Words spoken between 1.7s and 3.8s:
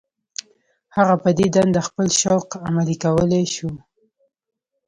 خپل شوق عملي کولای شو.